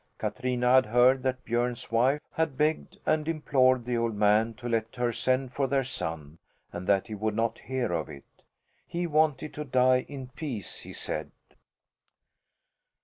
Katrina 0.17 0.71
had 0.71 0.87
heard 0.87 1.21
that 1.21 1.45
Björn's 1.45 1.91
wife 1.91 2.19
had 2.31 2.57
begged 2.57 2.97
and 3.05 3.27
implored 3.27 3.85
the 3.85 3.97
old 3.97 4.15
man 4.15 4.55
to 4.55 4.67
let 4.67 4.95
her 4.95 5.11
send 5.11 5.51
for 5.53 5.67
their 5.67 5.83
son 5.83 6.39
and 6.73 6.87
that 6.87 7.05
he 7.05 7.13
would 7.13 7.35
not 7.35 7.59
hear 7.59 7.91
of 7.93 8.09
it. 8.09 8.25
He 8.87 9.05
wanted 9.05 9.53
to 9.53 9.63
die 9.63 9.99
in 10.09 10.29
peace, 10.29 10.79
he 10.79 10.91
said. 10.91 11.29